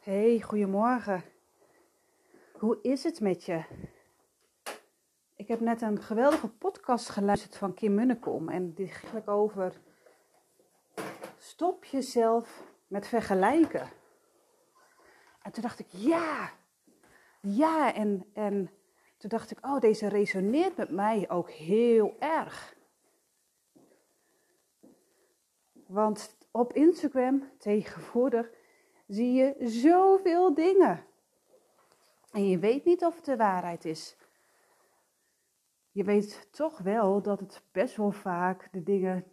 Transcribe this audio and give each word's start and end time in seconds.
Hey, 0.00 0.40
goedemorgen. 0.40 1.22
Hoe 2.52 2.78
is 2.82 3.04
het 3.04 3.20
met 3.20 3.44
je? 3.44 3.64
Ik 5.36 5.48
heb 5.48 5.60
net 5.60 5.82
een 5.82 6.02
geweldige 6.02 6.48
podcast 6.48 7.08
geluisterd 7.08 7.56
van 7.56 7.74
Kim 7.74 7.94
Munnekom. 7.94 8.48
En 8.48 8.74
die 8.74 8.86
ging 8.86 9.26
over 9.26 9.80
stop 11.38 11.84
jezelf 11.84 12.62
met 12.86 13.06
vergelijken. 13.06 13.88
En 15.42 15.52
toen 15.52 15.62
dacht 15.62 15.78
ik, 15.78 15.86
ja, 15.88 16.50
ja. 17.40 17.94
En, 17.94 18.26
en 18.32 18.70
toen 19.16 19.30
dacht 19.30 19.50
ik, 19.50 19.58
oh, 19.64 19.80
deze 19.80 20.08
resoneert 20.08 20.76
met 20.76 20.90
mij 20.90 21.30
ook 21.30 21.50
heel 21.50 22.16
erg. 22.18 22.76
Want 25.86 26.36
op 26.50 26.72
Instagram 26.72 27.50
tegenwoordig 27.58 28.59
zie 29.10 29.32
je 29.32 29.54
zoveel 29.58 30.54
dingen. 30.54 31.06
En 32.30 32.48
je 32.48 32.58
weet 32.58 32.84
niet 32.84 33.04
of 33.04 33.16
het 33.16 33.24
de 33.24 33.36
waarheid 33.36 33.84
is. 33.84 34.16
Je 35.90 36.04
weet 36.04 36.48
toch 36.50 36.78
wel 36.78 37.22
dat 37.22 37.40
het 37.40 37.62
best 37.72 37.96
wel 37.96 38.12
vaak 38.12 38.68
de 38.72 38.82
dingen, 38.82 39.24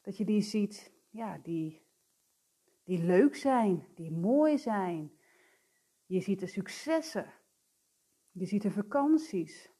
dat 0.00 0.16
je 0.16 0.24
die 0.24 0.40
ziet, 0.40 0.92
ja, 1.10 1.38
die, 1.42 1.82
die 2.84 3.02
leuk 3.02 3.36
zijn, 3.36 3.86
die 3.94 4.10
mooi 4.10 4.58
zijn. 4.58 5.12
Je 6.06 6.20
ziet 6.20 6.40
de 6.40 6.46
successen. 6.46 7.32
Je 8.30 8.46
ziet 8.46 8.62
de 8.62 8.70
vakanties. 8.70 9.70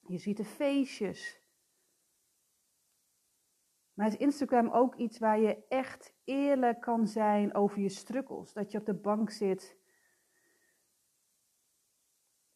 Je 0.00 0.18
ziet 0.18 0.36
de 0.36 0.44
feestjes. 0.44 1.40
Maar 3.96 4.06
is 4.06 4.16
Instagram 4.16 4.68
ook 4.68 4.94
iets 4.94 5.18
waar 5.18 5.40
je 5.40 5.66
echt 5.68 6.14
eerlijk 6.24 6.80
kan 6.80 7.06
zijn 7.06 7.54
over 7.54 7.80
je 7.80 7.88
struggles? 7.88 8.52
Dat 8.52 8.72
je 8.72 8.78
op 8.78 8.86
de 8.86 8.94
bank 8.94 9.30
zit 9.30 9.76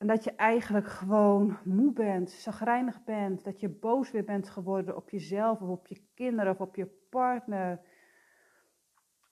en 0.01 0.07
dat 0.07 0.25
je 0.25 0.35
eigenlijk 0.35 0.87
gewoon 0.87 1.59
moe 1.65 1.93
bent, 1.93 2.31
zagrijnig 2.31 3.05
bent, 3.05 3.45
dat 3.45 3.61
je 3.61 3.69
boos 3.69 4.11
weer 4.11 4.25
bent 4.25 4.49
geworden 4.49 4.97
op 4.97 5.11
jezelf 5.11 5.61
of 5.61 5.69
op 5.69 5.87
je 5.87 6.03
kinderen 6.15 6.53
of 6.53 6.61
op 6.61 6.77
je 6.77 6.87
partner. 6.87 7.81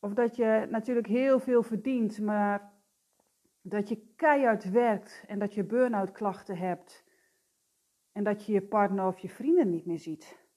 Of 0.01 0.13
dat 0.13 0.37
je 0.37 0.67
natuurlijk 0.71 1.07
heel 1.07 1.41
veel 1.41 1.63
verdient, 1.63 2.21
maar 2.21 2.73
dat 3.61 3.89
je 3.89 4.13
keihard 4.17 4.71
werkt 4.71 5.25
en 5.27 5.39
dat 5.39 5.55
je 5.55 5.65
burn-out 5.65 6.13
klachten 6.13 6.57
hebt 6.57 7.05
en 8.13 8.25
dat 8.25 8.47
je 8.47 8.53
je 8.53 8.63
partner 8.63 9.07
of 9.07 9.19
je 9.19 9.29
vrienden 9.29 9.71
niet 9.71 9.87
meer 9.87 9.99
ziet. 9.99 10.48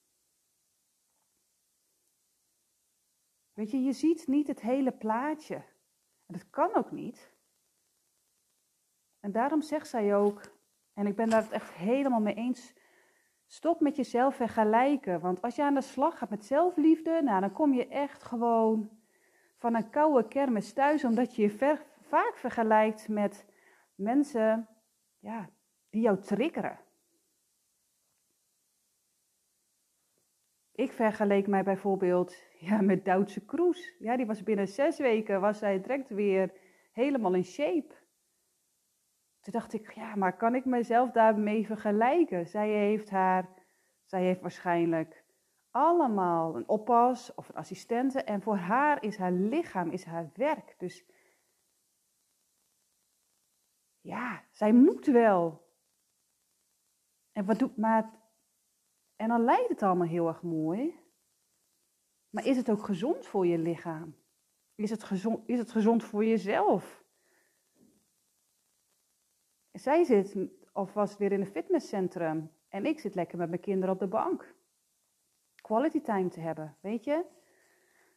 Weet 3.62 3.72
je, 3.72 3.84
je 3.84 3.94
ziet 3.94 4.28
niet 4.28 4.48
het 4.48 4.62
hele 4.62 4.92
plaatje. 4.92 5.56
En 6.26 6.34
dat 6.34 6.50
kan 6.50 6.76
ook 6.76 6.92
niet. 6.92 7.34
En 9.20 9.32
daarom 9.32 9.62
zegt 9.62 9.88
zij 9.88 10.16
ook, 10.16 10.42
en 10.94 11.08
ik 11.08 11.16
ben 11.16 11.30
daar 11.30 11.42
het 11.42 11.52
echt 11.52 11.72
helemaal 11.72 12.20
mee 12.20 12.34
eens, 12.34 12.74
stop 13.46 13.80
met 13.80 13.96
jezelf 13.96 14.36
vergelijken. 14.36 15.20
Want 15.20 15.42
als 15.42 15.56
je 15.56 15.64
aan 15.64 15.74
de 15.74 15.82
slag 15.82 16.18
gaat 16.18 16.30
met 16.30 16.46
zelfliefde, 16.46 17.22
nou, 17.24 17.42
dan 17.42 17.52
kom 17.52 17.74
je 17.74 17.88
echt 17.88 18.24
gewoon 18.24 18.90
van 19.58 19.76
een 19.76 19.90
koude 19.90 20.28
kermis 20.28 20.74
thuis, 20.74 21.04
omdat 21.04 21.36
je 21.36 21.42
je 21.42 21.80
vaak 22.00 22.38
vergelijkt 22.38 23.08
met 23.08 23.46
mensen 23.96 24.68
ja, 25.20 25.50
die 25.90 26.02
jou 26.02 26.22
triggeren. 26.22 26.80
Ik 30.82 30.92
vergeleek 30.92 31.48
mij 31.48 31.64
bijvoorbeeld 31.64 32.36
ja, 32.60 32.82
met 32.82 33.06
Duitse 33.06 33.46
Kroes. 33.46 33.96
Ja, 34.00 34.18
die 34.18 34.26
was 34.26 34.44
binnen 34.44 34.68
zes 34.68 34.98
weken, 34.98 35.42
was 35.42 35.58
zij 35.58 35.82
direct 35.82 36.10
weer 36.10 36.54
helemaal 36.92 37.34
in 37.34 37.44
shape. 37.44 37.96
Toen 39.40 39.54
dacht 39.54 39.74
ik, 39.74 39.92
ja, 39.92 40.16
maar 40.16 40.38
kan 40.38 40.56
ik 40.56 40.66
mezelf 40.66 41.12
daarmee 41.12 41.66
vergelijken? 41.66 42.48
Zij 42.48 42.70
heeft 42.70 43.10
haar, 43.10 43.50
zij 44.06 44.22
heeft 44.24 44.42
waarschijnlijk 44.42 45.24
allemaal 45.72 46.56
een 46.56 46.70
oppas 46.70 47.34
of 47.34 47.50
een 47.50 47.56
assistente. 47.56 48.24
En 48.24 48.42
voor 48.42 48.58
haar 48.58 49.04
is 49.04 49.18
haar 49.18 49.32
lichaam, 49.32 49.90
is 49.90 50.06
haar 50.06 50.32
werk. 50.34 50.76
Dus 50.78 51.06
ja, 54.00 54.44
zij 54.52 54.74
moet 54.74 55.06
wel. 55.06 55.70
En 57.32 57.46
wat 57.46 57.60
doet, 57.60 57.78
maar 57.78 58.21
en 59.22 59.28
dan 59.28 59.44
lijkt 59.44 59.70
het 59.70 59.84
allemaal 59.84 60.08
heel 60.08 60.28
erg 60.28 60.42
mooi. 60.42 61.00
Maar 62.30 62.46
is 62.46 62.58
het 62.58 62.70
ook 62.70 62.86
gezond 62.86 63.26
voor 63.26 63.46
je 63.46 63.58
lichaam? 63.58 64.16
Is 64.76 64.90
het 64.90 65.04
gezond, 65.04 65.48
is 65.50 65.60
het 65.60 65.72
gezond 65.72 66.04
voor 66.04 66.26
jezelf? 66.26 67.04
Zij 69.72 70.04
zit 70.04 70.38
of 70.74 70.94
was 70.94 71.18
weer 71.18 71.32
in 71.32 71.40
een 71.40 71.48
fitnesscentrum 71.48 72.52
en 72.70 72.86
ik 72.86 73.00
zit 73.00 73.16
lekker 73.16 73.38
met 73.38 73.50
mijn 73.50 73.62
kinderen 73.62 73.94
op 73.94 74.00
de 74.00 74.08
bank. 74.08 74.56
Quality 75.56 76.02
time 76.02 76.30
te 76.30 76.40
hebben, 76.40 76.78
weet 76.80 77.04
je? 77.04 77.26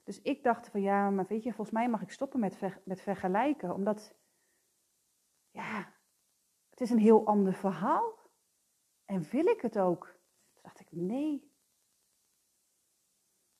Dus 0.04 0.22
ik 0.22 0.42
dacht 0.42 0.68
van 0.68 0.80
ja, 0.80 1.10
maar 1.10 1.26
weet 1.26 1.42
je, 1.42 1.52
volgens 1.52 1.76
mij 1.76 1.88
mag 1.88 2.02
ik 2.02 2.10
stoppen 2.10 2.40
met, 2.40 2.58
met 2.84 3.00
vergelijken, 3.00 3.74
omdat 3.74 4.14
ja, 5.50 5.92
het 6.70 6.80
is 6.80 6.90
een 6.90 6.98
heel 6.98 7.26
ander 7.26 7.54
verhaal. 7.54 8.18
En 9.04 9.22
wil 9.30 9.46
ik 9.46 9.60
het 9.60 9.78
ook? 9.78 10.13
Dacht 10.64 10.80
ik, 10.80 10.92
nee. 10.92 11.52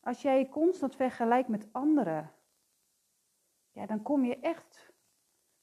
Als 0.00 0.22
jij 0.22 0.38
je 0.38 0.48
constant 0.48 0.96
vergelijkt 0.96 1.48
met 1.48 1.72
anderen, 1.72 2.34
ja, 3.72 3.86
dan 3.86 4.02
kom 4.02 4.24
je 4.24 4.38
echt 4.40 4.92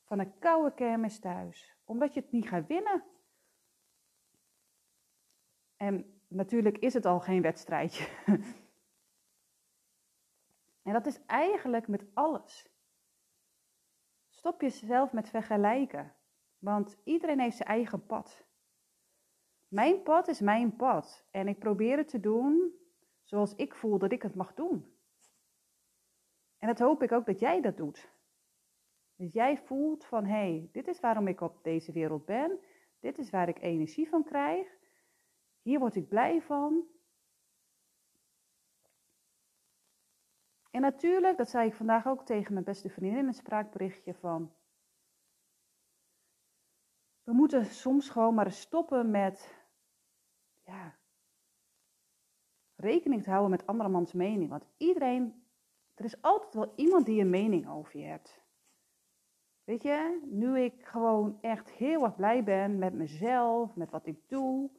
van 0.03 0.19
een 0.19 0.39
koude 0.39 0.73
kermis 0.73 1.19
thuis, 1.19 1.75
omdat 1.83 2.13
je 2.13 2.19
het 2.19 2.31
niet 2.31 2.47
gaat 2.47 2.67
winnen. 2.67 3.03
En 5.75 6.21
natuurlijk 6.27 6.77
is 6.77 6.93
het 6.93 7.05
al 7.05 7.19
geen 7.19 7.41
wedstrijdje. 7.41 8.07
en 10.87 10.93
dat 10.93 11.05
is 11.05 11.25
eigenlijk 11.25 11.87
met 11.87 12.05
alles. 12.13 12.69
Stop 14.29 14.61
jezelf 14.61 15.11
met 15.11 15.29
vergelijken, 15.29 16.15
want 16.59 16.97
iedereen 17.03 17.39
heeft 17.39 17.57
zijn 17.57 17.69
eigen 17.69 18.05
pad. 18.05 18.45
Mijn 19.71 20.01
pad 20.01 20.27
is 20.27 20.39
mijn 20.39 20.75
pad 20.75 21.25
en 21.29 21.47
ik 21.47 21.59
probeer 21.59 21.97
het 21.97 22.07
te 22.07 22.19
doen 22.19 22.73
zoals 23.23 23.55
ik 23.55 23.75
voel 23.75 23.97
dat 23.97 24.11
ik 24.11 24.21
het 24.21 24.35
mag 24.35 24.53
doen. 24.53 24.95
En 26.57 26.67
dat 26.67 26.79
hoop 26.79 27.03
ik 27.03 27.11
ook 27.11 27.25
dat 27.25 27.39
jij 27.39 27.61
dat 27.61 27.77
doet. 27.77 28.11
Dus 29.15 29.33
jij 29.33 29.57
voelt 29.57 30.05
van 30.05 30.25
hé, 30.25 30.31
hey, 30.31 30.69
dit 30.71 30.87
is 30.87 30.99
waarom 30.99 31.27
ik 31.27 31.41
op 31.41 31.63
deze 31.63 31.91
wereld 31.91 32.25
ben, 32.25 32.59
dit 32.99 33.17
is 33.17 33.29
waar 33.29 33.49
ik 33.49 33.61
energie 33.61 34.09
van 34.09 34.23
krijg, 34.23 34.77
hier 35.61 35.79
word 35.79 35.95
ik 35.95 36.07
blij 36.07 36.41
van. 36.41 36.87
En 40.71 40.81
natuurlijk, 40.81 41.37
dat 41.37 41.49
zei 41.49 41.67
ik 41.67 41.73
vandaag 41.73 42.07
ook 42.07 42.25
tegen 42.25 42.53
mijn 42.53 42.65
beste 42.65 42.89
vriendin 42.89 43.17
in 43.17 43.27
een 43.27 43.33
spraakberichtje 43.33 44.13
van. 44.13 44.53
We 47.23 47.33
moeten 47.33 47.65
soms 47.65 48.09
gewoon 48.09 48.33
maar 48.33 48.51
stoppen 48.51 49.11
met 49.11 49.59
rekening 52.75 53.23
te 53.23 53.29
houden 53.29 53.51
met 53.51 53.65
andermans 53.65 54.13
mening. 54.13 54.49
Want 54.49 54.65
iedereen, 54.77 55.43
er 55.95 56.05
is 56.05 56.21
altijd 56.21 56.53
wel 56.53 56.73
iemand 56.75 57.05
die 57.05 57.21
een 57.21 57.29
mening 57.29 57.69
over 57.69 57.99
je 57.99 58.05
hebt. 58.05 58.41
Weet 59.63 59.83
je, 59.83 60.27
nu 60.29 60.59
ik 60.59 60.85
gewoon 60.85 61.37
echt 61.41 61.71
heel 61.71 62.03
erg 62.03 62.15
blij 62.15 62.43
ben 62.43 62.77
met 62.77 62.93
mezelf, 62.93 63.75
met 63.75 63.91
wat 63.91 64.05
ik 64.05 64.29
doe, 64.29 64.69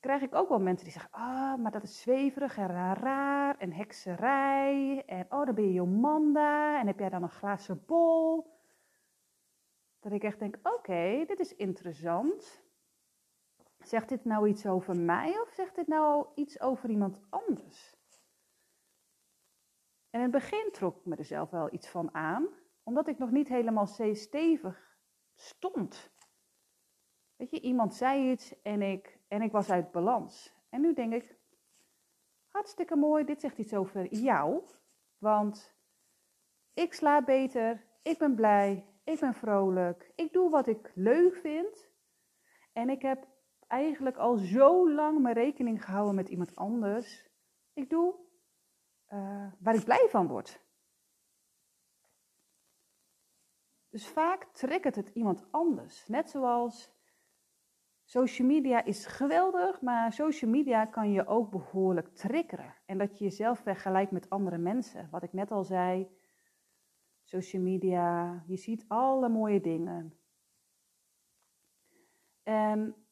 krijg 0.00 0.22
ik 0.22 0.34
ook 0.34 0.48
wel 0.48 0.60
mensen 0.60 0.84
die 0.84 0.92
zeggen, 0.92 1.12
ah, 1.12 1.22
oh, 1.22 1.62
maar 1.62 1.70
dat 1.70 1.82
is 1.82 2.00
zweverig 2.00 2.56
en 2.56 2.66
raar, 2.66 2.98
raar 2.98 3.58
en 3.58 3.72
hekserij 3.72 5.02
en 5.06 5.26
oh, 5.28 5.44
dan 5.44 5.54
ben 5.54 5.64
je 5.64 5.72
Jomanda 5.72 6.80
en 6.80 6.86
heb 6.86 6.98
jij 6.98 7.08
dan 7.08 7.22
een 7.22 7.30
glazen 7.30 7.84
bol. 7.86 8.52
Dat 10.00 10.12
ik 10.12 10.22
echt 10.22 10.38
denk, 10.38 10.58
oké, 10.62 11.24
dit 11.26 11.40
is 11.40 11.54
interessant. 11.56 12.63
Zegt 13.84 14.08
dit 14.08 14.24
nou 14.24 14.48
iets 14.48 14.66
over 14.66 14.96
mij 14.96 15.40
of 15.40 15.52
zegt 15.52 15.74
dit 15.74 15.86
nou 15.86 16.26
iets 16.34 16.60
over 16.60 16.90
iemand 16.90 17.20
anders? 17.30 17.96
En 20.10 20.20
in 20.20 20.20
het 20.20 20.30
begin 20.30 20.68
trok 20.72 20.96
ik 20.96 21.04
me 21.04 21.16
er 21.16 21.24
zelf 21.24 21.50
wel 21.50 21.72
iets 21.72 21.88
van 21.88 22.14
aan, 22.14 22.48
omdat 22.82 23.08
ik 23.08 23.18
nog 23.18 23.30
niet 23.30 23.48
helemaal 23.48 23.86
stevig 24.12 24.98
stond. 25.34 26.12
Weet 27.36 27.50
je, 27.50 27.60
iemand 27.60 27.94
zei 27.94 28.30
iets 28.30 28.62
en 28.62 28.82
ik, 28.82 29.18
en 29.28 29.42
ik 29.42 29.52
was 29.52 29.70
uit 29.70 29.92
balans. 29.92 30.54
En 30.68 30.80
nu 30.80 30.94
denk 30.94 31.12
ik, 31.12 31.36
hartstikke 32.48 32.96
mooi, 32.96 33.24
dit 33.24 33.40
zegt 33.40 33.58
iets 33.58 33.74
over 33.74 34.14
jou. 34.14 34.62
Want 35.18 35.74
ik 36.74 36.94
slaap 36.94 37.24
beter, 37.24 37.86
ik 38.02 38.18
ben 38.18 38.34
blij, 38.34 38.86
ik 39.04 39.20
ben 39.20 39.34
vrolijk, 39.34 40.12
ik 40.14 40.32
doe 40.32 40.50
wat 40.50 40.66
ik 40.66 40.92
leuk 40.94 41.36
vind. 41.36 41.90
En 42.72 42.90
ik 42.90 43.02
heb 43.02 43.26
eigenlijk 43.66 44.16
al 44.16 44.36
zo 44.36 44.92
lang 44.92 45.20
mijn 45.20 45.34
rekening 45.34 45.84
gehouden 45.84 46.14
met 46.14 46.28
iemand 46.28 46.56
anders. 46.56 47.28
Ik 47.72 47.90
doe 47.90 48.14
uh, 49.08 49.52
waar 49.58 49.74
ik 49.74 49.84
blij 49.84 50.06
van 50.10 50.28
word. 50.28 50.62
Dus 53.88 54.08
vaak 54.08 54.44
triggert 54.44 54.94
het 54.94 55.08
iemand 55.08 55.46
anders. 55.50 56.06
Net 56.06 56.30
zoals 56.30 56.92
social 58.04 58.48
media 58.48 58.84
is 58.84 59.06
geweldig, 59.06 59.80
maar 59.80 60.12
social 60.12 60.50
media 60.50 60.86
kan 60.86 61.12
je 61.12 61.26
ook 61.26 61.50
behoorlijk 61.50 62.08
triggeren. 62.08 62.74
En 62.86 62.98
dat 62.98 63.18
je 63.18 63.24
jezelf 63.24 63.58
vergelijkt 63.58 64.12
met 64.12 64.30
andere 64.30 64.58
mensen. 64.58 65.08
Wat 65.10 65.22
ik 65.22 65.32
net 65.32 65.50
al 65.50 65.64
zei, 65.64 66.08
social 67.22 67.62
media, 67.62 68.42
je 68.46 68.56
ziet 68.56 68.84
alle 68.88 69.28
mooie 69.28 69.60
dingen. 69.60 70.18
En 72.42 73.03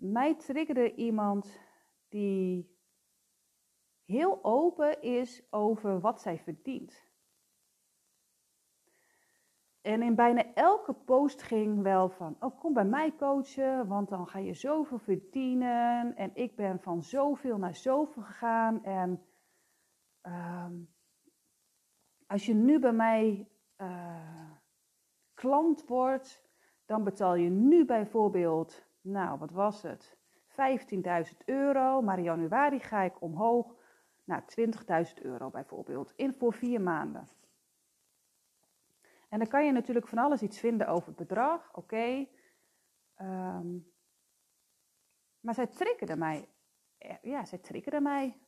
mij 0.00 0.34
triggerde 0.34 0.94
iemand 0.94 1.60
die 2.08 2.78
heel 4.04 4.44
open 4.44 5.02
is 5.02 5.42
over 5.50 6.00
wat 6.00 6.20
zij 6.20 6.38
verdient. 6.38 7.08
En 9.80 10.02
in 10.02 10.14
bijna 10.14 10.54
elke 10.54 10.92
post 10.92 11.42
ging 11.42 11.82
wel 11.82 12.08
van, 12.08 12.36
oh 12.40 12.58
kom 12.58 12.72
bij 12.72 12.84
mij 12.84 13.14
coachen, 13.16 13.86
want 13.86 14.08
dan 14.08 14.26
ga 14.26 14.38
je 14.38 14.54
zoveel 14.54 14.98
verdienen. 14.98 16.16
En 16.16 16.30
ik 16.34 16.56
ben 16.56 16.80
van 16.80 17.02
zoveel 17.02 17.58
naar 17.58 17.74
zoveel 17.74 18.22
gegaan. 18.22 18.84
En 18.84 19.24
ehm, 20.20 20.74
als 22.26 22.46
je 22.46 22.54
nu 22.54 22.78
bij 22.78 22.92
mij 22.92 23.48
uh, 23.76 24.50
klant 25.34 25.86
wordt, 25.86 26.48
dan 26.84 27.04
betaal 27.04 27.34
je 27.34 27.48
nu 27.48 27.84
bijvoorbeeld, 27.84 28.86
nou 29.00 29.38
wat 29.38 29.50
was 29.50 29.82
het, 29.82 30.16
15.000 30.48 31.36
euro. 31.44 32.02
Maar 32.02 32.18
in 32.18 32.24
januari 32.24 32.80
ga 32.80 33.02
ik 33.02 33.22
omhoog 33.22 33.74
naar 34.24 34.44
20.000 35.14 35.22
euro 35.22 35.50
bijvoorbeeld, 35.50 36.12
in 36.16 36.34
voor 36.34 36.52
vier 36.52 36.80
maanden. 36.80 37.28
En 39.28 39.38
dan 39.38 39.48
kan 39.48 39.66
je 39.66 39.72
natuurlijk 39.72 40.08
van 40.08 40.18
alles 40.18 40.42
iets 40.42 40.58
vinden 40.58 40.86
over 40.86 41.08
het 41.08 41.16
bedrag, 41.16 41.70
oké. 41.72 42.26
Ehm, 43.14 43.78
maar 45.40 45.54
zij 45.54 45.66
triggerde 45.66 46.16
mij. 46.16 46.48
Ja, 47.22 47.44
zij 47.44 47.58
triggerde 47.58 48.00
mij. 48.00 48.38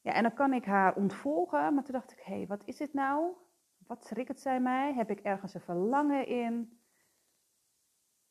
Ja, 0.00 0.12
en 0.12 0.22
dan 0.22 0.34
kan 0.34 0.52
ik 0.52 0.64
haar 0.64 0.94
ontvolgen, 0.94 1.74
maar 1.74 1.84
toen 1.84 1.92
dacht 1.92 2.12
ik, 2.12 2.20
hé, 2.20 2.34
hey, 2.34 2.46
wat 2.46 2.64
is 2.64 2.76
dit 2.76 2.92
nou? 2.92 3.32
Wat 3.86 4.06
triggert 4.06 4.40
zij 4.40 4.60
mij? 4.60 4.94
Heb 4.94 5.10
ik 5.10 5.20
ergens 5.20 5.54
een 5.54 5.60
verlangen 5.60 6.26
in? 6.26 6.78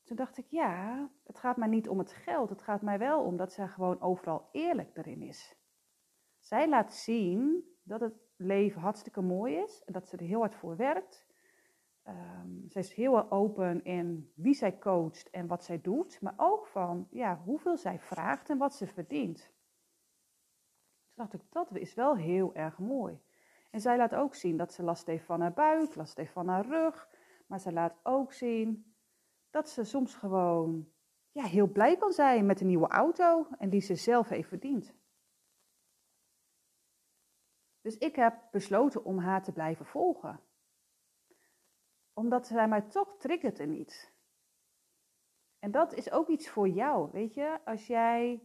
Toen 0.03 0.15
dacht 0.15 0.37
ik, 0.37 0.45
ja, 0.49 1.09
het 1.23 1.39
gaat 1.39 1.57
mij 1.57 1.67
niet 1.67 1.89
om 1.89 1.97
het 1.97 2.11
geld. 2.11 2.49
Het 2.49 2.61
gaat 2.61 2.81
mij 2.81 2.99
wel 2.99 3.23
om 3.23 3.37
dat 3.37 3.53
zij 3.53 3.67
gewoon 3.67 4.01
overal 4.01 4.49
eerlijk 4.51 4.97
erin 4.97 5.21
is. 5.21 5.55
Zij 6.39 6.69
laat 6.69 6.93
zien 6.93 7.63
dat 7.83 8.01
het 8.01 8.13
leven 8.35 8.81
hartstikke 8.81 9.21
mooi 9.21 9.55
is 9.55 9.83
en 9.85 9.93
dat 9.93 10.07
ze 10.07 10.17
er 10.17 10.23
heel 10.23 10.39
hard 10.39 10.55
voor 10.55 10.75
werkt. 10.75 11.25
Um, 12.07 12.63
zij 12.67 12.81
is 12.81 12.93
heel 12.93 13.31
open 13.31 13.83
in 13.83 14.31
wie 14.35 14.53
zij 14.53 14.77
coacht 14.77 15.29
en 15.29 15.47
wat 15.47 15.63
zij 15.63 15.81
doet, 15.81 16.21
maar 16.21 16.33
ook 16.37 16.67
van 16.67 17.07
ja, 17.09 17.41
hoeveel 17.43 17.77
zij 17.77 17.99
vraagt 17.99 18.49
en 18.49 18.57
wat 18.57 18.73
ze 18.73 18.87
verdient. 18.87 19.51
Toen 21.07 21.15
dacht 21.15 21.33
ik, 21.33 21.41
dat 21.49 21.75
is 21.75 21.93
wel 21.93 22.15
heel 22.15 22.55
erg 22.55 22.79
mooi. 22.79 23.19
En 23.69 23.81
zij 23.81 23.97
laat 23.97 24.15
ook 24.15 24.35
zien 24.35 24.57
dat 24.57 24.73
ze 24.73 24.83
last 24.83 25.05
heeft 25.05 25.25
van 25.25 25.41
haar 25.41 25.53
buik, 25.53 25.95
last 25.95 26.17
heeft 26.17 26.31
van 26.31 26.47
haar 26.47 26.65
rug, 26.65 27.09
maar 27.47 27.59
zij 27.59 27.71
laat 27.71 27.95
ook 28.03 28.33
zien 28.33 28.92
dat 29.53 29.69
ze 29.69 29.83
soms 29.83 30.15
gewoon 30.15 30.91
ja, 31.31 31.43
heel 31.43 31.67
blij 31.67 31.97
kan 31.97 32.11
zijn 32.11 32.45
met 32.45 32.61
een 32.61 32.67
nieuwe 32.67 32.87
auto 32.87 33.47
en 33.57 33.69
die 33.69 33.81
ze 33.81 33.95
zelf 33.95 34.29
heeft 34.29 34.47
verdiend. 34.47 34.93
Dus 37.81 37.97
ik 37.97 38.15
heb 38.15 38.47
besloten 38.51 39.03
om 39.03 39.17
haar 39.17 39.43
te 39.43 39.51
blijven 39.51 39.85
volgen. 39.85 40.39
Omdat 42.13 42.47
zij 42.47 42.67
mij 42.67 42.81
toch 42.81 43.15
triggert 43.17 43.59
in 43.59 43.79
iets. 43.79 44.11
En 45.59 45.71
dat 45.71 45.93
is 45.93 46.11
ook 46.11 46.27
iets 46.27 46.49
voor 46.49 46.67
jou, 46.67 47.11
weet 47.11 47.33
je. 47.33 47.59
Als 47.65 47.87
jij 47.87 48.43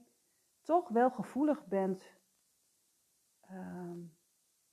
toch 0.63 0.89
wel 0.89 1.11
gevoelig 1.11 1.67
bent 1.67 2.17
ehm, 3.41 3.99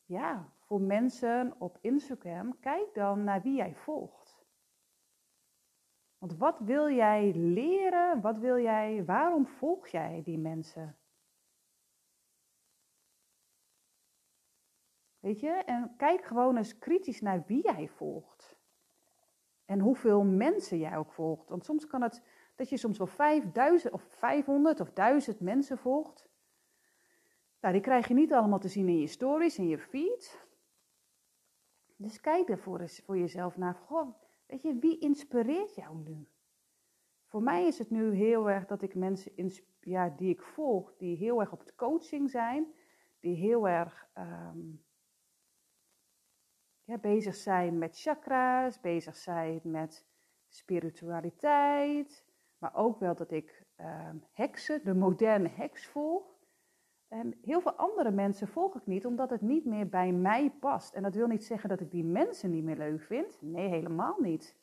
ja, 0.05 0.53
voor 0.59 0.81
mensen 0.81 1.55
op 1.59 1.77
Instagram, 1.81 2.59
kijk 2.59 2.93
dan 2.93 3.23
naar 3.23 3.41
wie 3.41 3.55
jij 3.55 3.75
volgt. 3.75 4.24
Want 6.25 6.37
wat 6.37 6.59
wil 6.59 6.89
jij 6.89 7.33
leren? 7.33 8.21
Wat 8.21 8.37
wil 8.37 8.59
jij, 8.59 9.05
waarom 9.05 9.47
volg 9.47 9.87
jij 9.87 10.21
die 10.23 10.37
mensen? 10.37 10.97
Weet 15.19 15.39
je? 15.39 15.49
En 15.49 15.93
kijk 15.97 16.23
gewoon 16.23 16.57
eens 16.57 16.77
kritisch 16.77 17.21
naar 17.21 17.43
wie 17.47 17.63
jij 17.63 17.87
volgt. 17.87 18.57
En 19.65 19.79
hoeveel 19.79 20.23
mensen 20.23 20.77
jij 20.77 20.97
ook 20.97 21.11
volgt. 21.11 21.49
Want 21.49 21.65
soms 21.65 21.87
kan 21.87 22.01
het 22.01 22.23
dat 22.55 22.69
je 22.69 22.77
soms 22.77 22.97
wel 22.97 23.07
5000 23.07 23.93
of 23.93 24.03
500 24.03 24.79
of 24.79 24.91
1000 24.91 25.39
mensen 25.39 25.77
volgt. 25.77 26.29
Nou, 27.59 27.73
die 27.73 27.83
krijg 27.83 28.07
je 28.07 28.13
niet 28.13 28.33
allemaal 28.33 28.59
te 28.59 28.67
zien 28.67 28.87
in 28.87 28.99
je 28.99 29.07
stories, 29.07 29.57
in 29.57 29.67
je 29.67 29.79
feed. 29.79 30.47
Dus 31.95 32.19
kijk 32.19 32.49
ervoor 32.49 32.79
eens 32.79 33.01
voor 33.05 33.17
jezelf 33.17 33.57
naar. 33.57 33.75
Goh, 33.75 34.24
weet 34.45 34.61
je, 34.61 34.79
wie 34.79 34.99
inspireert 34.99 35.75
jou 35.75 35.97
nu? 35.97 36.27
Voor 37.25 37.43
mij 37.43 37.67
is 37.67 37.77
het 37.77 37.89
nu 37.89 38.13
heel 38.13 38.49
erg 38.49 38.65
dat 38.65 38.81
ik 38.81 38.95
mensen 38.95 39.31
ja, 39.79 40.09
die 40.09 40.29
ik 40.29 40.41
volg, 40.41 40.95
die 40.97 41.17
heel 41.17 41.39
erg 41.39 41.51
op 41.51 41.59
het 41.59 41.75
coaching 41.75 42.29
zijn, 42.29 42.73
die 43.19 43.35
heel 43.35 43.67
erg 43.67 44.07
ehm, 44.13 44.59
ja, 46.83 46.97
bezig 46.97 47.35
zijn 47.35 47.77
met 47.77 47.99
chakra's, 47.99 48.79
bezig 48.79 49.15
zijn 49.15 49.59
met 49.63 50.05
spiritualiteit, 50.47 52.25
maar 52.57 52.75
ook 52.75 52.99
wel 52.99 53.15
dat 53.15 53.31
ik 53.31 53.65
um, 53.79 54.23
heksen, 54.31 54.83
de 54.83 54.93
moderne 54.93 55.49
heks 55.49 55.87
volg. 55.87 56.34
En 57.07 57.37
heel 57.41 57.61
veel 57.61 57.73
andere 57.73 58.11
mensen 58.11 58.47
volg 58.47 58.75
ik 58.75 58.85
niet, 58.85 59.05
omdat 59.05 59.29
het 59.29 59.41
niet 59.41 59.65
meer 59.65 59.89
bij 59.89 60.11
mij 60.11 60.51
past. 60.59 60.93
En 60.93 61.03
dat 61.03 61.15
wil 61.15 61.27
niet 61.27 61.43
zeggen 61.45 61.69
dat 61.69 61.79
ik 61.79 61.91
die 61.91 62.03
mensen 62.03 62.51
niet 62.51 62.63
meer 62.63 62.77
leuk 62.77 63.01
vind. 63.01 63.37
Nee, 63.41 63.67
helemaal 63.67 64.15
niet. 64.19 64.57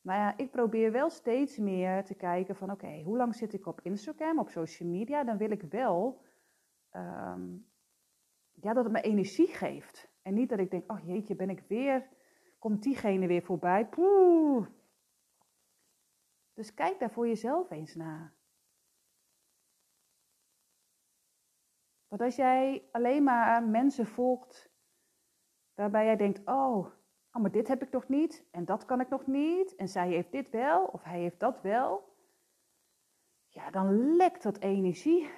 Maar 0.00 0.16
ja, 0.16 0.36
ik 0.36 0.50
probeer 0.50 0.92
wel 0.92 1.10
steeds 1.10 1.58
meer 1.58 2.04
te 2.04 2.14
kijken 2.14 2.56
van, 2.56 2.70
oké, 2.70 3.02
hoe 3.04 3.16
lang 3.16 3.34
zit 3.34 3.52
ik 3.52 3.66
op 3.66 3.80
Instagram, 3.80 4.38
op 4.38 4.48
social 4.48 4.88
media? 4.88 5.24
Dan 5.24 5.36
wil 5.36 5.50
ik 5.50 5.62
wel 5.62 6.20
um, 6.92 7.66
ja, 8.52 8.72
dat 8.72 8.84
het 8.84 8.92
me 8.92 9.00
energie 9.00 9.46
geeft. 9.46 10.08
En 10.22 10.34
niet 10.34 10.48
dat 10.48 10.58
ik 10.58 10.70
denk, 10.70 10.92
oh 10.92 11.06
jeetje, 11.06 11.36
ben 11.36 11.50
ik 11.50 11.64
weer, 11.68 12.08
komt 12.58 12.82
diegene 12.82 13.26
weer 13.26 13.42
voorbij. 13.42 13.86
Poeh. 13.86 14.66
Dus 16.54 16.74
kijk 16.74 16.98
daar 16.98 17.10
voor 17.10 17.26
jezelf 17.26 17.70
eens 17.70 17.94
naar. 17.94 18.32
Want 22.14 22.26
als 22.26 22.36
jij 22.36 22.88
alleen 22.92 23.22
maar 23.22 23.62
mensen 23.62 24.06
volgt 24.06 24.70
waarbij 25.74 26.04
jij 26.04 26.16
denkt, 26.16 26.40
oh, 26.44 26.86
oh, 27.32 27.42
maar 27.42 27.50
dit 27.50 27.68
heb 27.68 27.82
ik 27.82 27.90
nog 27.90 28.08
niet 28.08 28.44
en 28.50 28.64
dat 28.64 28.84
kan 28.84 29.00
ik 29.00 29.08
nog 29.08 29.26
niet 29.26 29.74
en 29.74 29.88
zij 29.88 30.08
heeft 30.08 30.32
dit 30.32 30.50
wel 30.50 30.84
of 30.84 31.02
hij 31.02 31.20
heeft 31.20 31.40
dat 31.40 31.60
wel. 31.60 32.16
Ja, 33.48 33.70
dan 33.70 34.16
lekt 34.16 34.42
dat 34.42 34.58
energie. 34.58 35.30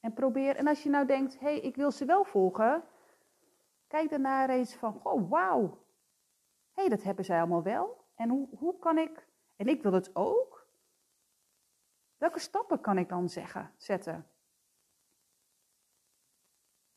En 0.00 0.12
probeer, 0.12 0.56
en 0.56 0.66
als 0.66 0.82
je 0.82 0.90
nou 0.90 1.06
denkt, 1.06 1.38
hé, 1.38 1.46
hey, 1.46 1.60
ik 1.60 1.76
wil 1.76 1.90
ze 1.90 2.04
wel 2.04 2.24
volgen, 2.24 2.84
Kijk 3.86 4.10
daarna 4.10 4.48
eens 4.48 4.74
van, 4.74 5.00
oh 5.02 5.30
wauw, 5.30 5.62
hé, 6.72 6.80
hey, 6.80 6.88
dat 6.88 7.02
hebben 7.02 7.24
zij 7.24 7.38
allemaal 7.38 7.62
wel. 7.62 8.04
En 8.14 8.28
hoe, 8.28 8.48
hoe 8.58 8.78
kan 8.78 8.98
ik, 8.98 9.26
en 9.56 9.66
ik 9.66 9.82
wil 9.82 9.92
het 9.92 10.16
ook. 10.16 10.66
Welke 12.16 12.38
stappen 12.38 12.80
kan 12.80 12.98
ik 12.98 13.08
dan 13.08 13.28
zeggen, 13.28 13.74
zetten? 13.76 14.30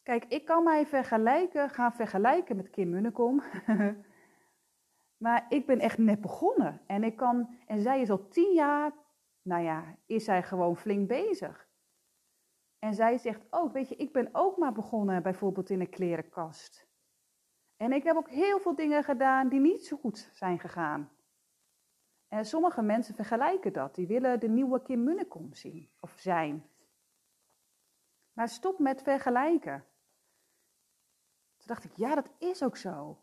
Kijk, 0.04 0.26
ik 0.26 0.46
kan 0.46 0.64
mij 0.64 0.86
vergelijken, 0.86 1.70
gaan 1.70 1.94
vergelijken 1.94 2.56
met 2.56 2.70
Kim 2.70 2.90
Munnekom. 2.90 3.44
maar 5.24 5.46
ik 5.50 5.66
ben 5.66 5.80
echt 5.80 5.98
net 5.98 6.22
begonnen. 6.22 6.82
En, 6.88 7.04
ik 7.04 7.16
kan, 7.16 7.58
en 7.66 7.82
zij 7.82 8.02
is 8.02 8.10
al 8.10 8.28
tien 8.28 8.54
jaar, 8.54 8.92
nou 9.42 9.64
ja, 9.64 9.98
is 10.06 10.24
zij 10.24 10.44
gewoon 10.44 10.78
flink 10.78 11.08
bezig. 11.08 11.68
En 12.80 12.94
zij 12.94 13.18
zegt 13.18 13.42
ook, 13.50 13.74
weet 13.74 13.90
je, 13.90 13.96
ik 13.96 14.14
ben 14.14 14.30
ook 14.32 14.58
maar 14.58 14.74
begonnen 14.74 15.24
bijvoorbeeld 15.24 15.70
in 15.70 15.80
een 15.80 15.90
klerenkast. 15.90 16.88
En 17.78 17.92
ik 17.92 18.04
heb 18.04 18.16
ook 18.16 18.30
heel 18.30 18.60
veel 18.60 18.76
dingen 18.76 19.04
gedaan 19.04 19.50
die 19.50 19.60
niet 19.60 19.86
zo 19.86 19.98
goed 19.98 20.30
zijn 20.34 20.60
gegaan. 20.60 21.12
En 22.28 22.46
sommige 22.46 22.82
mensen 22.82 23.16
vergelijken 23.16 23.74
dat. 23.74 23.96
Die 23.96 24.08
willen 24.08 24.40
de 24.40 24.48
nieuwe 24.48 24.82
Kim 24.82 25.04
Munnekom 25.04 25.54
zien 25.54 25.90
of 26.00 26.14
zijn. 26.18 26.70
Maar 28.34 28.50
stop 28.50 28.80
met 28.80 29.02
vergelijken. 29.02 29.86
Toen 31.64 31.76
dacht 31.76 31.84
ik, 31.84 31.96
ja, 31.96 32.16
dat 32.16 32.30
is 32.38 32.64
ook 32.64 32.78
zo. 32.78 33.18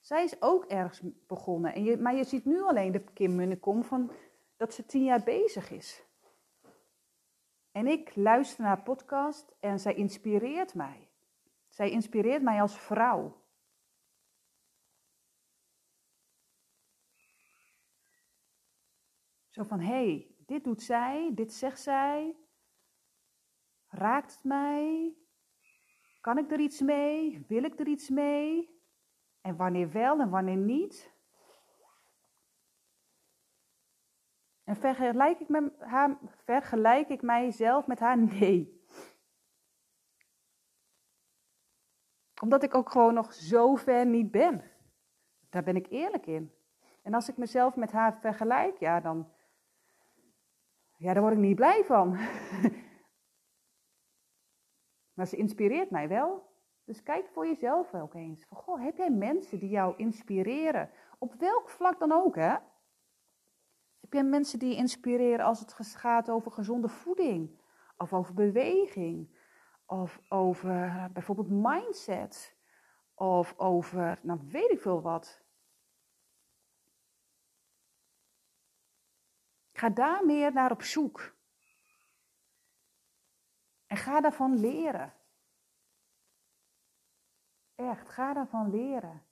Zij 0.00 0.24
is 0.24 0.42
ook 0.42 0.64
ergens 0.64 1.02
begonnen. 1.26 1.74
En 1.74 1.84
je, 1.84 1.96
maar 1.96 2.14
je 2.14 2.24
ziet 2.24 2.44
nu 2.44 2.62
alleen 2.62 2.92
de 2.92 3.04
Kim 3.04 3.34
Munnekom 3.34 3.84
van 3.84 4.12
dat 4.56 4.74
ze 4.74 4.86
tien 4.86 5.04
jaar 5.04 5.22
bezig 5.22 5.70
is. 5.70 6.04
En 7.72 7.86
ik 7.86 8.16
luister 8.16 8.60
naar 8.60 8.74
haar 8.74 8.82
podcast 8.82 9.54
en 9.60 9.80
zij 9.80 9.94
inspireert 9.94 10.74
mij. 10.74 11.08
Zij 11.68 11.90
inspireert 11.90 12.42
mij 12.42 12.60
als 12.60 12.78
vrouw. 12.78 13.44
Zo 19.48 19.62
van, 19.62 19.80
hé, 19.80 19.86
hey, 19.86 20.34
dit 20.38 20.64
doet 20.64 20.82
zij, 20.82 21.30
dit 21.34 21.52
zegt 21.52 21.80
zij. 21.80 22.36
Raakt 23.86 24.32
het 24.34 24.44
mij? 24.44 25.16
Kan 26.26 26.38
ik 26.38 26.50
er 26.50 26.60
iets 26.60 26.80
mee? 26.80 27.44
Wil 27.48 27.64
ik 27.64 27.80
er 27.80 27.86
iets 27.86 28.08
mee? 28.08 28.80
En 29.40 29.56
wanneer 29.56 29.90
wel 29.90 30.20
en 30.20 30.30
wanneer 30.30 30.56
niet? 30.56 31.12
En 34.64 34.76
vergelijk 34.76 35.40
ik, 35.40 35.48
haar, 35.78 36.18
vergelijk 36.44 37.08
ik 37.08 37.22
mijzelf 37.22 37.86
met 37.86 37.98
haar? 37.98 38.18
Nee. 38.38 38.84
Omdat 42.42 42.62
ik 42.62 42.74
ook 42.74 42.90
gewoon 42.90 43.14
nog 43.14 43.32
zo 43.32 43.74
ver 43.74 44.06
niet 44.06 44.30
ben. 44.30 44.70
Daar 45.50 45.62
ben 45.62 45.76
ik 45.76 45.86
eerlijk 45.90 46.26
in. 46.26 46.52
En 47.02 47.14
als 47.14 47.28
ik 47.28 47.36
mezelf 47.36 47.76
met 47.76 47.92
haar 47.92 48.18
vergelijk, 48.20 48.78
ja, 48.78 49.00
dan, 49.00 49.32
ja, 50.96 51.12
daar 51.12 51.22
word 51.22 51.34
ik 51.34 51.40
niet 51.40 51.56
blij 51.56 51.84
van. 51.84 52.16
maar 55.16 55.26
ze 55.26 55.36
inspireert 55.36 55.90
mij 55.90 56.08
wel. 56.08 56.54
Dus 56.84 57.02
kijk 57.02 57.28
voor 57.28 57.46
jezelf 57.46 57.94
ook 57.94 58.14
eens. 58.14 58.44
Van, 58.44 58.56
goh, 58.56 58.82
heb 58.82 58.96
jij 58.96 59.10
mensen 59.10 59.58
die 59.58 59.68
jou 59.68 59.96
inspireren? 59.96 60.90
Op 61.18 61.34
welk 61.34 61.68
vlak 61.68 61.98
dan 61.98 62.12
ook, 62.12 62.34
hè? 62.36 62.56
Heb 64.00 64.12
jij 64.12 64.24
mensen 64.24 64.58
die 64.58 64.68
je 64.68 64.76
inspireren 64.76 65.44
als 65.44 65.60
het 65.60 65.72
gaat 65.72 66.30
over 66.30 66.52
gezonde 66.52 66.88
voeding? 66.88 67.60
Of 67.96 68.12
over 68.12 68.34
beweging? 68.34 69.36
Of 69.86 70.20
over 70.28 71.10
bijvoorbeeld 71.12 71.50
mindset? 71.50 72.56
Of 73.14 73.58
over, 73.58 74.18
nou 74.22 74.40
weet 74.48 74.70
ik 74.70 74.80
veel 74.80 75.02
wat. 75.02 75.44
Ga 79.72 79.88
daar 79.88 80.26
meer 80.26 80.52
naar 80.52 80.70
op 80.70 80.82
zoek. 80.82 81.35
En 83.96 84.02
ga 84.02 84.20
daarvan 84.20 84.58
leren. 84.60 85.12
Echt, 87.74 88.08
ga 88.08 88.32
daarvan 88.32 88.70
leren. 88.70 89.22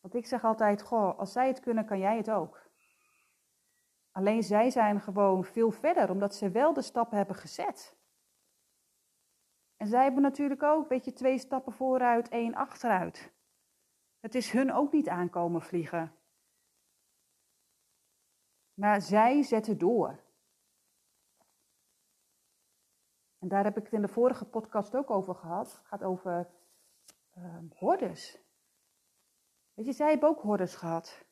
Want 0.00 0.14
ik 0.14 0.26
zeg 0.26 0.44
altijd, 0.44 0.82
goh, 0.82 1.18
als 1.18 1.32
zij 1.32 1.48
het 1.48 1.60
kunnen, 1.60 1.86
kan 1.86 1.98
jij 1.98 2.16
het 2.16 2.30
ook. 2.30 2.70
Alleen 4.10 4.42
zij 4.42 4.70
zijn 4.70 5.00
gewoon 5.00 5.44
veel 5.44 5.70
verder, 5.70 6.10
omdat 6.10 6.34
ze 6.34 6.50
wel 6.50 6.72
de 6.72 6.82
stappen 6.82 7.16
hebben 7.16 7.36
gezet. 7.36 7.96
En 9.76 9.86
zij 9.86 10.02
hebben 10.02 10.22
natuurlijk 10.22 10.62
ook, 10.62 10.88
weet 10.88 11.04
je, 11.04 11.12
twee 11.12 11.38
stappen 11.38 11.72
vooruit, 11.72 12.28
één 12.28 12.54
achteruit. 12.54 13.32
Het 14.20 14.34
is 14.34 14.50
hun 14.50 14.72
ook 14.72 14.92
niet 14.92 15.08
aankomen 15.08 15.62
vliegen. 15.62 16.16
Maar 18.74 19.00
zij 19.00 19.42
zetten 19.42 19.78
door. 19.78 20.20
En 23.42 23.48
daar 23.48 23.64
heb 23.64 23.76
ik 23.76 23.84
het 23.84 23.92
in 23.92 24.02
de 24.02 24.08
vorige 24.08 24.44
podcast 24.44 24.96
ook 24.96 25.10
over 25.10 25.34
gehad. 25.34 25.72
Het 25.72 25.86
gaat 25.86 26.02
over 26.02 26.48
uh, 27.38 27.56
hordes. 27.74 28.38
Weet 29.74 29.86
je, 29.86 29.92
zij 29.92 30.10
hebben 30.10 30.28
ook 30.28 30.40
hordes 30.40 30.74
gehad. 30.74 31.24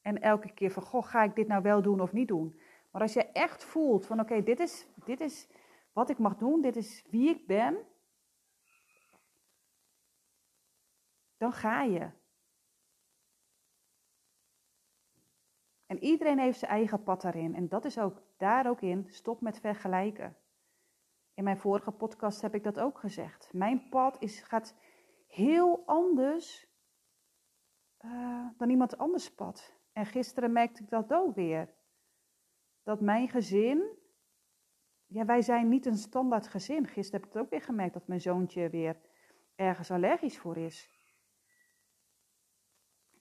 En 0.00 0.20
elke 0.20 0.52
keer 0.52 0.70
van, 0.70 0.82
goh, 0.82 1.04
ga 1.04 1.22
ik 1.22 1.34
dit 1.34 1.46
nou 1.46 1.62
wel 1.62 1.82
doen 1.82 2.00
of 2.00 2.12
niet 2.12 2.28
doen? 2.28 2.60
Maar 2.90 3.02
als 3.02 3.12
je 3.12 3.32
echt 3.32 3.64
voelt 3.64 4.06
van, 4.06 4.20
oké, 4.20 4.42
dit, 4.42 4.60
is, 4.60 4.86
dit 5.04 5.20
is 5.20 5.48
wat 5.92 6.10
ik 6.10 6.18
mag 6.18 6.36
doen, 6.36 6.60
dit 6.60 6.76
is 6.76 7.06
wie 7.10 7.28
ik 7.28 7.46
ben, 7.46 7.78
dan 11.36 11.52
ga 11.52 11.82
je. 11.82 12.10
En 15.86 15.98
iedereen 15.98 16.38
heeft 16.38 16.58
zijn 16.58 16.70
eigen 16.70 17.02
pad 17.02 17.22
daarin. 17.22 17.54
En 17.54 17.68
dat 17.68 17.84
is 17.84 17.98
ook 17.98 18.22
daar 18.36 18.68
ook 18.68 18.80
in, 18.80 19.06
stop 19.10 19.40
met 19.40 19.60
vergelijken. 19.60 20.36
In 21.40 21.46
mijn 21.46 21.58
vorige 21.58 21.90
podcast 21.90 22.40
heb 22.40 22.54
ik 22.54 22.64
dat 22.64 22.78
ook 22.78 22.98
gezegd. 22.98 23.52
Mijn 23.52 23.88
pad 23.88 24.16
is, 24.18 24.40
gaat 24.40 24.74
heel 25.26 25.82
anders 25.86 26.68
uh, 28.00 28.48
dan 28.56 28.70
iemand 28.70 28.98
anders 28.98 29.34
pad. 29.34 29.76
En 29.92 30.06
gisteren 30.06 30.52
merkte 30.52 30.82
ik 30.82 30.90
dat 30.90 31.12
ook 31.12 31.34
weer. 31.34 31.74
Dat 32.82 33.00
mijn 33.00 33.28
gezin, 33.28 33.98
ja, 35.06 35.24
wij 35.24 35.42
zijn 35.42 35.68
niet 35.68 35.86
een 35.86 35.96
standaard 35.96 36.48
gezin. 36.48 36.86
Gisteren 36.86 37.20
heb 37.20 37.28
ik 37.28 37.34
het 37.34 37.42
ook 37.42 37.50
weer 37.50 37.62
gemerkt 37.62 37.94
dat 37.94 38.06
mijn 38.06 38.20
zoontje 38.20 38.68
weer 38.68 39.00
ergens 39.54 39.90
allergisch 39.90 40.38
voor 40.38 40.56
is. 40.56 40.90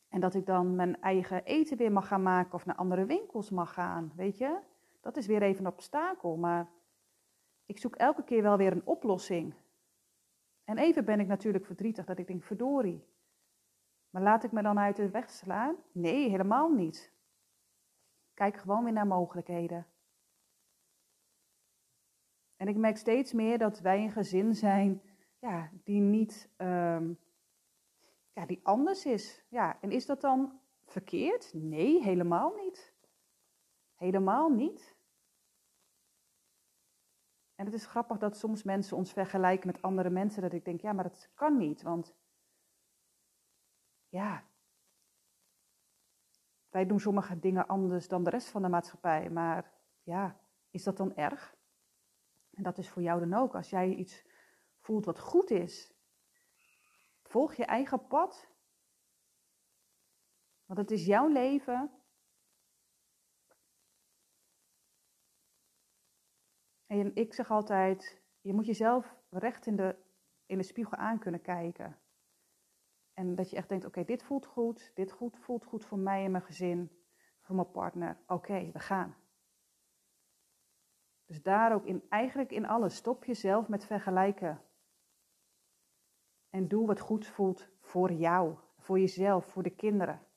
En 0.10 0.20
dat 0.20 0.34
ik 0.34 0.46
dan 0.46 0.76
mijn 0.76 1.02
eigen 1.02 1.44
eten 1.44 1.78
weer 1.78 1.92
mag 1.92 2.08
gaan 2.08 2.24
maken 2.24 2.54
of 2.54 2.66
naar 2.66 2.76
andere 2.76 3.06
winkels 3.06 3.50
mag 3.50 3.74
gaan, 3.74 4.14
weet 4.16 4.38
je? 4.38 4.60
Dat 5.02 5.18
is 5.18 5.28
weer 5.28 5.42
even 5.42 5.66
een 5.66 5.72
obstakel, 5.72 6.38
maar 6.38 6.78
ik 7.70 7.78
zoek 7.78 7.96
elke 7.96 8.24
keer 8.24 8.42
wel 8.42 8.58
weer 8.58 8.72
een 8.72 8.86
oplossing. 8.86 9.54
En 10.64 10.78
even 10.78 11.06
ben 11.06 11.20
ik 11.20 11.28
natuurlijk 11.28 11.66
verdrietig 11.66 12.06
dat 12.06 12.20
ik 12.20 12.28
denk, 12.28 12.44
verdorie. 12.44 13.08
Maar 14.10 14.22
laat 14.22 14.44
ik 14.44 14.52
me 14.52 14.62
dan 14.62 14.80
uit 14.80 14.96
de 14.96 15.10
weg 15.10 15.30
slaan? 15.30 15.76
Nee, 15.92 16.30
helemaal 16.30 16.70
niet. 16.70 17.14
Kijk 18.34 18.58
gewoon 18.58 18.84
weer 18.84 18.94
naar 18.94 19.08
mogelijkheden. 19.08 19.88
En 22.56 22.68
ik 22.68 22.76
merk 22.76 22.98
steeds 22.98 23.34
meer 23.34 23.58
dat 23.58 23.80
wij 23.80 24.04
een 24.04 24.12
gezin 24.12 24.56
zijn 24.56 25.02
ja, 25.40 25.72
die 25.84 26.02
niet 26.02 26.50
um, 26.58 27.20
ja, 28.34 28.46
die 28.46 28.60
anders 28.64 29.06
is. 29.06 29.46
Ja, 29.50 29.78
en 29.82 29.92
is 29.92 30.06
dat 30.06 30.22
dan 30.22 30.60
verkeerd? 30.86 31.54
Nee, 31.54 32.04
helemaal 32.04 32.54
niet. 32.56 32.94
Helemaal 33.96 34.50
niet. 34.50 34.98
En 37.60 37.66
het 37.66 37.74
is 37.74 37.86
grappig 37.86 38.18
dat 38.18 38.38
soms 38.38 38.64
mensen 38.64 38.98
ons 38.98 39.14
vergelijken 39.14 39.68
met 39.68 39.82
andere 39.82 40.10
mensen, 40.10 40.42
dat 40.42 40.54
ik 40.54 40.66
denk, 40.66 40.82
ja, 40.82 40.94
maar 40.94 41.04
dat 41.04 41.32
kan 41.34 41.58
niet, 41.58 41.82
want 41.82 42.16
ja, 44.08 44.44
wij 46.70 46.86
doen 46.86 47.00
sommige 47.00 47.40
dingen 47.40 47.68
anders 47.68 48.08
dan 48.08 48.24
de 48.24 48.30
rest 48.30 48.50
van 48.50 48.62
de 48.62 48.70
maatschappij, 48.70 49.30
maar 49.30 49.74
ja, 50.04 50.40
is 50.70 50.84
dat 50.84 50.98
dan 50.98 51.16
erg? 51.16 51.56
En 52.54 52.64
dat 52.64 52.78
is 52.78 52.90
voor 52.90 53.02
jou 53.02 53.20
dan 53.20 53.34
ook. 53.34 53.56
Als 53.56 53.70
jij 53.70 53.94
iets 53.94 54.26
voelt 54.80 55.06
wat 55.06 55.20
goed 55.20 55.50
is, 55.50 56.00
Volg 57.30 57.54
je 57.54 57.66
eigen 57.66 58.08
pad. 58.08 58.48
Want 60.66 60.80
het 60.80 60.92
is 60.92 61.06
jouw 61.06 61.28
leven. 61.28 61.92
En 66.90 67.16
ik 67.16 67.34
zeg 67.34 67.52
altijd, 67.52 68.22
je 68.42 68.54
moet 68.54 68.66
jezelf 68.66 69.16
recht 69.30 69.66
in 69.66 69.76
de, 69.76 69.96
in 70.46 70.58
de 70.58 70.64
spiegel 70.64 70.98
aan 70.98 71.20
kunnen 71.20 71.42
kijken. 71.42 72.00
En 73.14 73.36
dat 73.36 73.50
je 73.50 73.56
echt 73.56 73.70
denkt, 73.70 73.86
oké, 73.86 74.04
dit 74.04 74.24
voelt 74.24 74.46
goed, 74.46 74.92
dit 74.96 75.12
goed, 75.12 75.40
voelt 75.40 75.66
goed 75.66 75.86
voor 75.86 76.00
mij 76.00 76.26
en 76.26 76.32
mijn 76.32 76.44
gezin, 76.44 76.92
voor 77.42 77.56
mijn 77.56 77.72
partner. 77.72 78.18
Oké, 78.28 78.72
we 78.72 78.80
gaan. 78.80 79.16
Dus 81.26 81.42
daar 81.42 81.74
ook 81.74 81.86
in, 81.86 82.04
eigenlijk 82.10 82.52
in 82.52 82.66
alles, 82.66 82.96
stop 82.96 83.26
jezelf 83.26 83.68
met 83.68 83.86
vergelijken. 83.86 84.62
En 86.50 86.68
doe 86.68 86.88
wat 86.88 87.00
goed 87.00 87.28
voelt 87.28 87.70
voor 87.80 88.12
jou, 88.12 88.58
voor 88.78 89.00
jezelf, 89.00 89.46
voor 89.46 89.64
de 89.64 89.76
kinderen. 89.76 90.28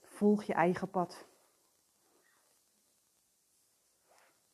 Volg 0.00 0.42
je 0.42 0.54
eigen 0.54 0.90
pad. 0.90 1.31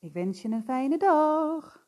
Ik 0.00 0.12
wens 0.12 0.42
je 0.42 0.48
een 0.48 0.62
fijne 0.62 0.98
dag. 0.98 1.87